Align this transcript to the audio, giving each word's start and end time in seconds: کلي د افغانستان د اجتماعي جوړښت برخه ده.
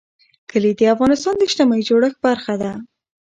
کلي 0.49 0.71
د 0.79 0.81
افغانستان 0.93 1.33
د 1.37 1.41
اجتماعي 1.47 1.83
جوړښت 1.89 2.17
برخه 2.27 2.53
ده. 2.61 2.71